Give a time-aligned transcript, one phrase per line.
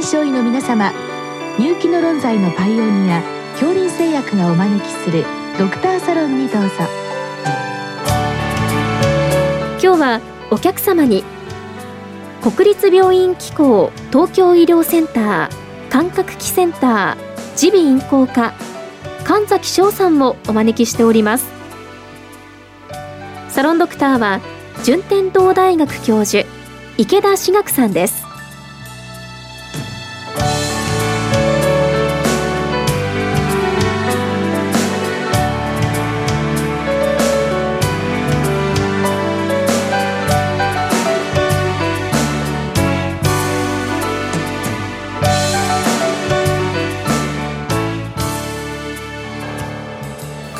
[0.00, 0.94] 臨床医の皆様
[1.58, 3.20] 入気の論剤のパイオニア
[3.52, 5.26] 恐林製薬がお招きする
[5.58, 6.68] ドクターサロンにどうぞ
[9.72, 11.22] 今日はお客様に
[12.40, 18.54] 国立病院機構東京医療センター感覚器センター耳鼻咽喉科
[19.24, 21.44] 神崎翔さんもお招きしております
[23.50, 24.40] サロンドクターは
[24.82, 26.48] 順天堂大学教授
[26.96, 28.19] 池田志学さんです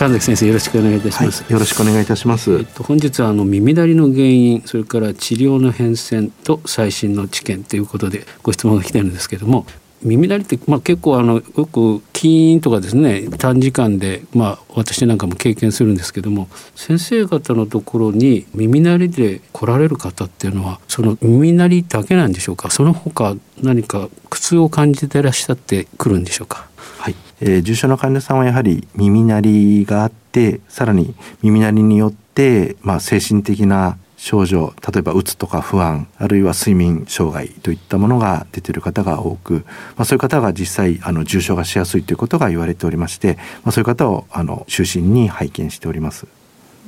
[0.01, 9.67] 神崎先生よろしくお願いいたします、はい、よろしくお願いいたします、えっと、本日はあの耳鳴りの原因それから治療の変遷と最新の知見ということでご質問が来てるんですけども
[10.03, 22.71] 耳鳴りって、まあ、結構あのよくキーンとかですね短時間で、まあ、私なんかも経験するんですけども先生方のところに耳鳴りで来られる方っていうのはその耳鳴りだけなんでしょうか？
[22.71, 26.69] その他何か苦痛を感じてらっしゃってくるんでしょうか？
[26.99, 39.65] はい、えー、重症の患者さんはやはり耳鳴りがあってさらに耳鳴りによって、まあ、精神的な症状例えばうつとか不安あるいは睡眠障害といったものが出ている方が多く、
[39.97, 46.40] まあ、そういう方が実際あの重症化しやすいということが言われておりまして、まあ、そういう方をあの中心に拝見しております。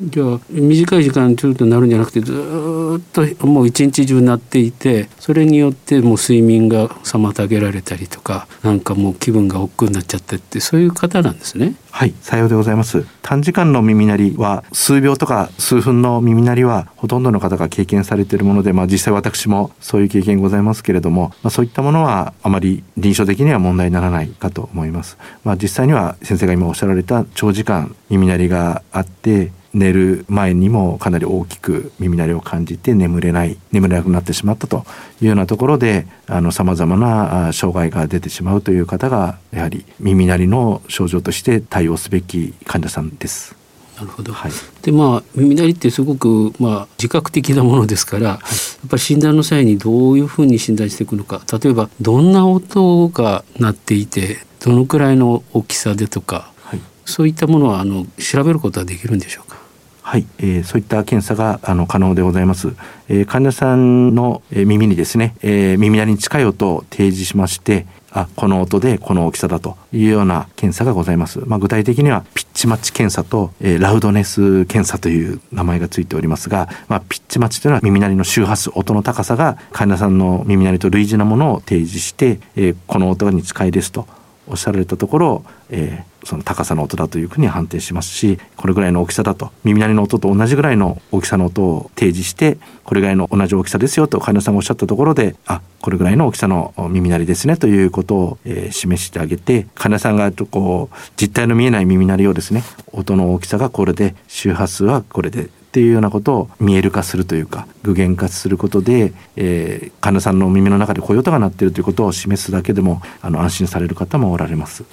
[0.04, 11.76] じゃあ短い時間ちょっとなるんじゃなくてずっともう一日中なっていてそれによってもう睡眠が妨げられたりとかなんかもう気分が億劫になっちゃってってそういう方なんですね。
[11.90, 25.18] はいさようでございます短時間の耳鳴りは数秒とか数分の耳鳴りはほとんどの方が経験されているもので、まあ、実際私もそういう経験ございますけれども、まあ、そういったものはあまり臨床的には問題にならないかと思います。
[25.44, 34.84] まあ、実際には先生が今おっしゃられた長時間耳鳴りがあって寝る前にもかなり大きく耳鳴りを感じて眠れない眠れなくなってしまったと
[35.20, 36.06] いうようなところで
[36.50, 43.54] さまざまな障害が出てしまうという方がやはり耳鳴りの症状として対応すべき患者さんです。
[43.96, 48.40] なるほど、はい、でまあ耳鳴りってすごく、まあ、自覚的なものですから、はい、や
[48.86, 59.61] っぱり診断の際にどういうふうに診断していくのか例えばどんな音が鳴っていてどのくらいの大きさでとか、はい、そういったものはあの調べることはできるんでしょうか？
[60.02, 62.74] はい、えー、そういった検査があの可能でございます。
[63.08, 71.40] えー、患者さんの、え、耳にですね、えー、耳鳴りに近い音を提示しまして、あこの音でこの大きさだというような検査がございます。
[71.46, 84.06] まあ、具体的にはピッチマッチ検査と、えー、ラウドネス検査という名前がついておりますが、まあ、ピッチマッチというのは耳鳴りの周波数音の高さが患者さんの耳鳴りと類似なものを提示して、えー、この音に近いですと
[84.46, 114.84] おっしゃられたところ、えー、その高さの音だというふうに判定しますしこれぐらいの大きさだと耳鳴りの音と同じぐらいの大きさの音を提示してこれぐらいの同じ大きさですよと患者さんがおっしゃったところであこれぐらいの大きさの耳鳴りですねということを、えー、示してあげて患者さんがこう実体の見えない耳鳴りをですね音の大きさがこれで周波数はこれでっていうようなことを見える化するというか具現化することで、えー、患者さんの耳の中でこういう音が鳴ってるということを示すだけでもあの安心される方もおられます。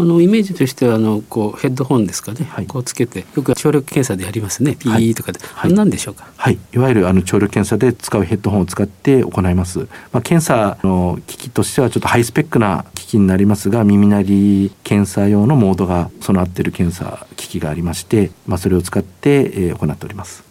[0.00, 4.76] あのイメージとしてはあのこうヘッドホンですかね、はい、こうつけてよく聴力検査でやりますね。
[4.76, 6.28] P ーとかで、はい、何でしょうか？
[6.36, 6.58] はい。
[6.72, 9.80] いわゆるあの聴力検査で使うヘッドホンを使って行います、
[10.12, 20.44] まあ、検査の機器としてはちょっとハイスペックな機器になりますが耳鳴り検査用のモードが備わっている検査機器がありまして、まあ、それを使って、えー、行っております。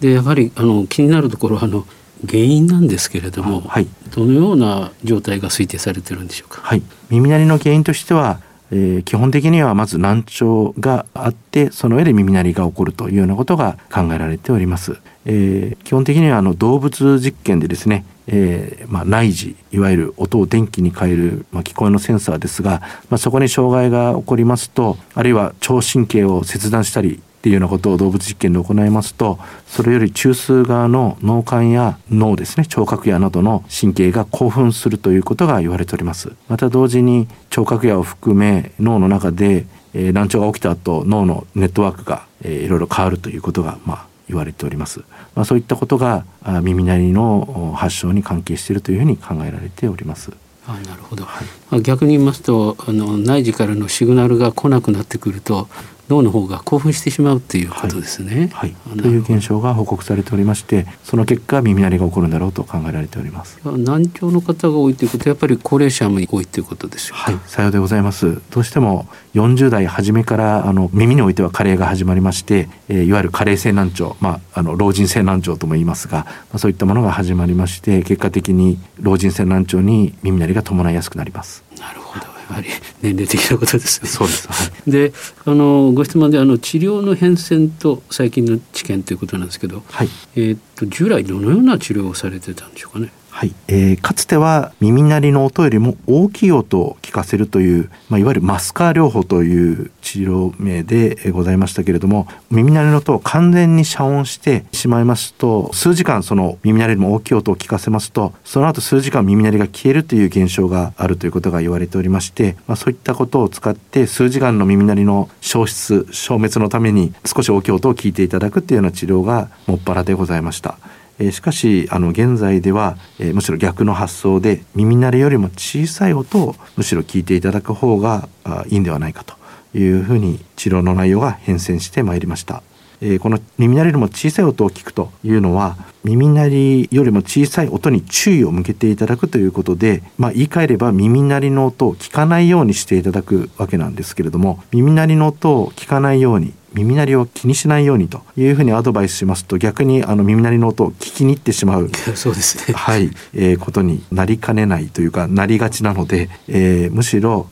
[0.00, 1.86] でやはりあの気になるところはあの
[2.26, 6.60] 原因なんですけれども、はい、どのような状態が推定されてるんでしょうか？
[6.62, 14.98] はい、耳鳴りの原因としてはえー、基本的にはまず難聴があってその上で耳鳴りが起こるというようなことが考えられております。
[15.26, 22.80] えー、基本的にはあの動物実験でですね、えーまあ、内耳いわゆる音を電気に変える、まあ、聞こえのセンサーですが、
[23.10, 39.64] まあ、そこに障害が起こりますとあるいは聴神経を切断したりっていうようなことを動物実験で行いますとそれより中枢側の脳幹や脳ですね聴覚野などの神経が興奮するということが言われておりますまた同時に聴覚野を含め脳の中で、
[39.94, 45.00] えー、難聴が起きた後脳のネットワークが、えー、いろいろ変わるということがまあ言われております。
[45.34, 46.24] まあ、そういったことが
[46.62, 50.30] 耳鳴りの発症に関係しているというふうに考えられております。
[50.68, 51.42] あなるほど、は
[51.76, 55.68] い、逆に言いますとあの内耳からのシグナルが来なくなってくると
[56.10, 58.50] 脳の方が興奮してしまうっていうことですね。
[58.52, 63.58] はい、はい、という現象が報告されておりましてその結果耳鳴りが起こるんだろうと考えられております。
[63.64, 67.38] 難聴の方が多いということはやっぱり高齢者も多いということですよはい。
[67.46, 68.40] さようでございます。
[68.50, 81.64] どうしても40代初めからあの耳においては加齢が始まりまして、えー、いわゆる加齢性難聴、まあ、あの老人性難聴とも言いますが、まあ、そういったものが始まりまして結果的に老人性難聴に耳鳴りが伴いやすくなります。
[81.78, 82.68] なるほどやはり
[83.02, 84.08] 年齢的なことですね。
[84.08, 84.48] そうです。
[84.48, 84.54] は
[84.86, 85.12] い、で、
[85.44, 93.12] あのご質問であの治療の変遷と最近の知見ということなんですけど、はい、えっと従来どのような治療をされてたんでしょうかね。
[93.30, 120.78] はい、えー、かつては耳鳴りの音よりも大きい音を聞かせるという、まあ、いわゆるマスカー療法という治療名でございましたけれども耳鳴りの音を完全に遮音してしまいますと数時間その耳鳴りよりも大きい音を聞かせますとその後数時間耳鳴りが消えるという現象があるということが言われておりまして、まあ、そういったことを使って数時間の耳鳴りの消失消滅のために少し大きい音を聞いていただくというような治療がもっぱらでございました。
[121.20, 129.36] えしかしあの現在では、えむしろ逆の発想で耳鳴りよりも小さい音をむしろ聞いていただく方があいいんではないかと
[129.78, 132.62] いうふうに治療の内容が変遷してまいりました。
[133.02, 152.74] えこの耳鳴りよりも小さい音を聞くというのは耳鳴りよりも小さい音に注意を向けていただくということで、まあ、言い換えれば耳鳴りの音を聞かないようにしていただくわけなんですけれども耳鳴りの音を聞かないように耳鳴りを気にしないようにというふうにアドバイスしますと逆にあの耳鳴りの音を聞きに行ってしまうそうですね。
[152.74, 157.48] はい、えー、ことになりかねないというかなりがちなので、えー、むしろ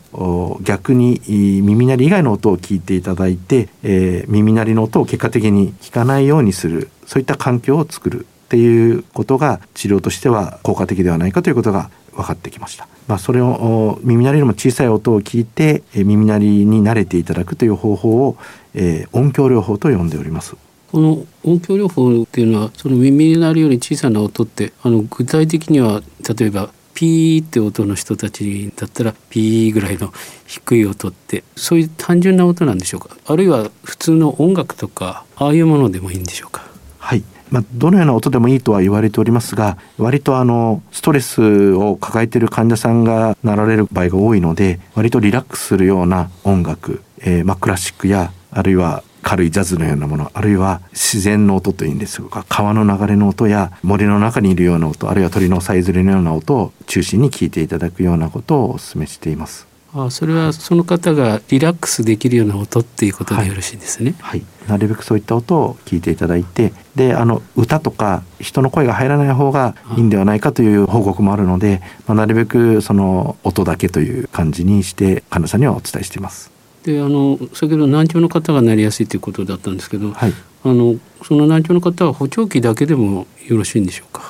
[0.63, 12.87] 逆に耳鳴り以外の音を聞いていただいて、えー、耳鳴りの音を結果的に聞かないようにするそういった環境を作るっていうことが治療としては効果的ではないかということが分かってきました。
[13.07, 18.37] まあ、それを耳鳴りよりも小さい音を聞いて耳鳴りに慣れていただくという方法を、
[18.75, 20.55] えー、音響療法と呼んでおります。
[20.93, 26.03] この音響療法っていうのはその耳鳴りより小さな音ってあの具体的には
[26.39, 30.13] 例えばピーって音の人たちだったらピーぐらいの
[30.47, 33.17] 低い音ってそういう単純な音なんでしょうか？
[33.27, 36.68] あるいは普通の音楽とかああいうものでもいいんでしょうか？
[37.09, 59.68] はいまあ、どのような音でもいいとは言われておりますが割とあのストレスを抱えている患者さんがなられる場合が多いので割とリラックスするような音楽、えー、まあ、クラシックやあるいは軽いジャズのようなものあるいは自然の音というんですが川の流れの音や森の中にいるような音あるいは鳥のさえずりのような音を中心に聞いていただくようなことをお勧めしています。
[59.95, 64.15] あそれはその方がリラックスできるような音っていうことでよろしいんですね。
[64.21, 76.51] はい、はい、なるべくそういった音を聞いていただいてであの歌とか人の声が入らない方がいいんではないかという報告もあるので、まあ、なるべくその音だけという感じにして患者さんにはお伝えしています。
[76.85, 80.33] であの先ほど難聴の方がなりやすいということだったんですけど、はい、
[80.65, 84.21] あのその難聴の方は補聴器だけでもよろしいんでしょうか？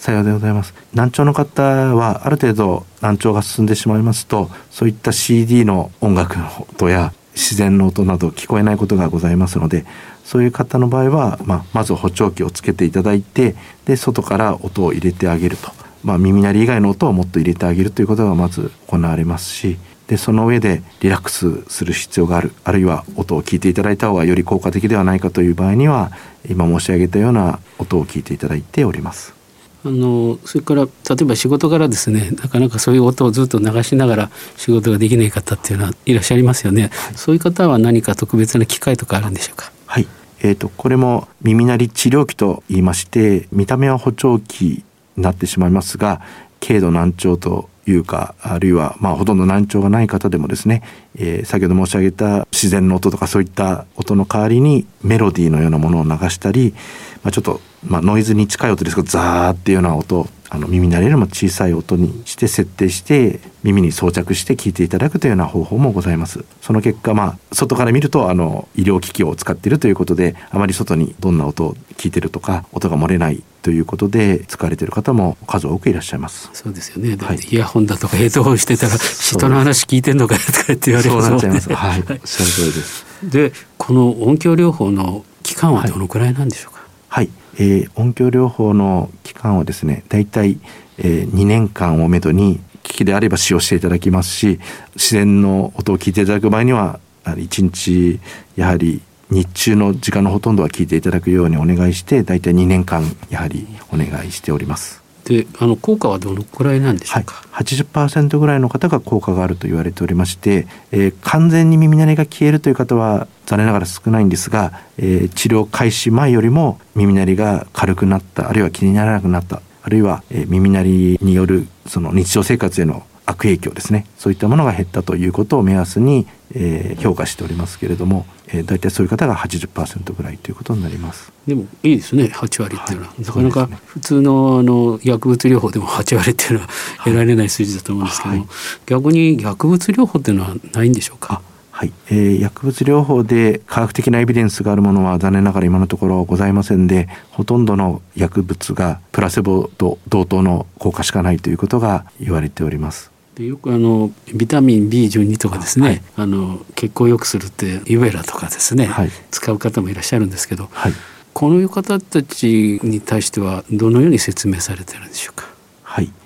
[0.00, 0.72] さようでございます。
[0.94, 9.84] 難聴の方はある程度難聴が進んでしまいますとそういった CD の音楽の音や自然の音など聞こえないことがございますので
[10.24, 13.54] そういう方の場合は、まあ、まず補聴器をつけていただいて
[13.84, 15.70] で外から音を入れてあげると、
[16.02, 19.76] まあ、耳鳴り以外の音をもっと入れてあげるということがまず行われますし
[20.06, 22.52] でその上でリラックスする必要がある。
[22.64, 26.10] あるいは音を聞いていただいた方がより効果的ではないかという場合には
[26.48, 29.39] 今申し上げたような音を聞いていただいております。
[29.82, 30.90] あのそれから例
[31.22, 39.72] えば仕事からですねなかなかそういう音をずっと流しながら仕事ができない方っていうのはいらっしゃいますよね、はい、そういう方は何か特別な機会とかあるんでしょうか？
[39.86, 40.06] はい。
[40.42, 44.84] えーと、これも耳鳴り治療器と言いまして見た目は補聴器
[45.16, 46.20] になってしまいますが
[46.60, 50.82] 軽度難聴というかあるいはまあほとんど難聴がない方でもですね、
[51.16, 56.74] えー、先ほど申し上げた自然の音とかそういった音の代わりにメロディーのようなものを流したり、
[57.22, 66.44] まあ、ちょっとまあ、ノイズに近い音ですけどザーっていうような音あの耳鳴りよりも小さい音にして設定して耳に装着して聞いていただくというような方法もございます。
[66.60, 76.50] その結果まあ外から見るとあの医療機器を使っているということであまり外にどんな音を聞いてるとか音が漏れないということで使われている方も数多くいらっしゃいます。
[76.52, 77.16] そうですよね。
[77.16, 81.72] はい、イヤホンだとかヘッドホンしてたら人の話聞いてんのかとかって言われそうなっちゃいます。
[81.72, 83.06] はい、はい、その通りです。
[83.22, 86.80] でこの音響療法の期間はどのくらいなんでしょうか？
[87.08, 90.58] はい、はいえー、音響療法の期間はですね大体、
[90.98, 94.58] えー、2年間をめどに機器であれば使用していただきますし
[94.94, 98.18] 自然の音を聞いていただく場合には1日
[98.56, 105.00] やはり日中の時間のほとんどは聞いていただくようにお願いして大体2年間やはりお願いしております。
[105.24, 124.06] であの効果はどのくらいなんでしょうか、はい、80%ぐらいの方が効果があると言われておりまして、えー、完全に耳鳴りが消えるという方は残念ながら少ないんですが、えー、治療開始前よりも耳鳴りが軽くなったあるいは気にならなくなったあるいは、えー、耳鳴りによるその日常生活への悪影響ですね。
[124.18, 131.32] そういったものが減ったということを目安に、えー、評価しておりますけれども、えー、大体そういう方が80%ぐらいということになります。
[131.46, 132.24] でもいいですね。
[132.24, 136.68] 8割っていうのは、はい、なかなか普通のあの薬物療法でも8割っていうのは
[137.04, 138.48] 得られない数字だと思うんですけども、はい、
[138.86, 141.42] 逆に薬物療法っていうのはないんでしょうか？
[141.80, 160.92] はい、えー、薬物療法で科学的なエビデンスがあるものは残念ながら今のところございませんでほとんどの薬物がプラセボと同等の効果しかないということが言われておりますでよくあのビタミン B12 とかですね、はい、あの血行を良くするってユベラとかですね、はい、使う方もいらっしゃるんですけど、はい、
[161.32, 165.44] この方たちに対してはどのように説明されてるんでしょうか？
[165.44, 165.49] はい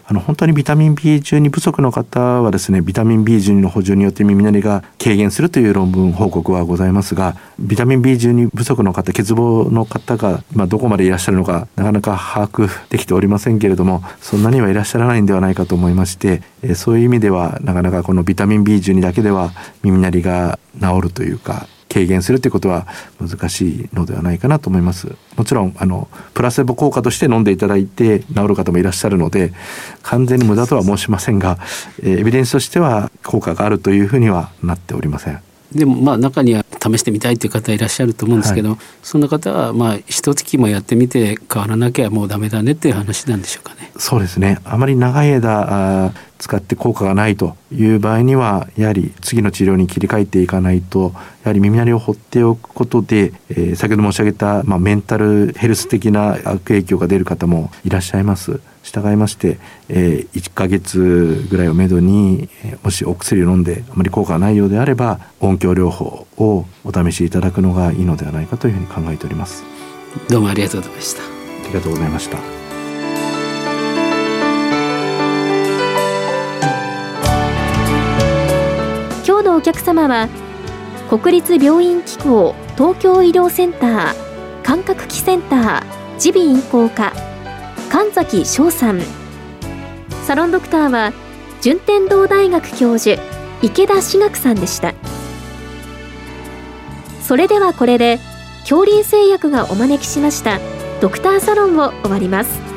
[0.06, 22.88] あの本当にビタミン B12 不足の方はですねビタミン B12 の補充によって耳鳴りが軽減するという論文報告はございますがビタミン B12 不足の方欠乏の方が、まあ、どこまでいらっしゃるのかなかなか把握できておりませんけれどもそんなにはいらっしゃらないんではないかと思いまして、えそういう意味ではなかなかこのビタミン B12 だけでは耳鳴りが治るというか軽減するということは
[23.20, 25.14] 難しいのではないかなと思います。
[25.36, 29.52] もちろんあのプラセボ効果として飲んでいただいて治る方もいらっしゃるので
[30.02, 31.58] 完全に無駄とは申しませんが、
[32.02, 35.40] えエビデンスとしては効果があるというふうにはなっておりません。
[35.72, 43.92] でもまあ中には試してみたいという方いらっしゃると思うんですけど、はい、そんな方はまあ一月もやってみて変わらなきゃもうダメだねっていう話なんでしょうかね。
[43.96, 44.58] そうですね。
[44.64, 46.12] あまり長い間
[46.44, 58.60] 使って効果がないという場合にはやはり次の治療に切り替えていかないとやはり耳鳴りを放っておくことで、えー、先ほど申し上げた、まあ、メンタルヘルス的な悪影響が出る方もいらっしゃいます。
[58.82, 59.58] 従いまして、
[59.88, 62.50] えー、1ヶ月ぐらいをめどに
[62.82, 69.64] もしお薬を飲んであまり効果がないようであれば音響療法をお試しいただくのがいいのではないかというふうに考えております。
[70.28, 71.22] どうもありがとうございました。
[71.22, 72.63] ありがとうございました
[79.34, 80.28] 今日のお客様は
[81.10, 85.82] 国立病院機構東京医療センター感覚器センター
[86.24, 87.12] 耳鼻咽喉科
[87.90, 89.02] 神崎翔さん。
[90.22, 91.12] サロンドクターは
[91.60, 93.20] 順天堂大学教授
[93.60, 94.94] 池田志学さんでした。
[97.20, 98.20] それではこれで
[98.60, 100.60] 恐竜製薬がお招きしました
[101.00, 102.73] ドクターサロンを終わります。